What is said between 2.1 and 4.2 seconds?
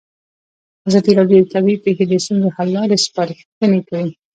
ستونزو حل لارې سپارښتنې کړي.